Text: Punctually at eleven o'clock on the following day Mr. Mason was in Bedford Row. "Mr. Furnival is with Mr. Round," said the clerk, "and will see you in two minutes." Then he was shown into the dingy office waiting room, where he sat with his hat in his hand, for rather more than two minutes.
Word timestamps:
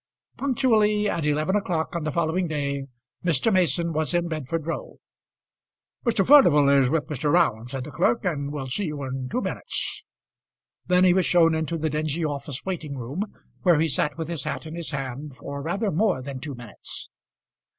Punctually 0.35 1.07
at 1.07 1.25
eleven 1.27 1.55
o'clock 1.55 1.95
on 1.95 2.05
the 2.05 2.11
following 2.11 2.47
day 2.47 2.87
Mr. 3.23 3.53
Mason 3.53 3.93
was 3.93 4.15
in 4.15 4.27
Bedford 4.27 4.65
Row. 4.65 4.97
"Mr. 6.03 6.25
Furnival 6.25 6.67
is 6.69 6.89
with 6.89 7.07
Mr. 7.07 7.31
Round," 7.31 7.69
said 7.69 7.83
the 7.83 7.91
clerk, 7.91 8.25
"and 8.25 8.51
will 8.51 8.65
see 8.65 8.85
you 8.85 9.03
in 9.03 9.29
two 9.29 9.41
minutes." 9.41 10.03
Then 10.87 11.03
he 11.03 11.13
was 11.13 11.27
shown 11.27 11.53
into 11.53 11.77
the 11.77 11.91
dingy 11.91 12.25
office 12.25 12.65
waiting 12.65 12.97
room, 12.97 13.31
where 13.61 13.79
he 13.79 13.87
sat 13.87 14.17
with 14.17 14.27
his 14.27 14.43
hat 14.43 14.65
in 14.65 14.73
his 14.73 14.89
hand, 14.89 15.35
for 15.35 15.61
rather 15.61 15.91
more 15.91 16.23
than 16.23 16.39
two 16.39 16.55
minutes. 16.55 17.11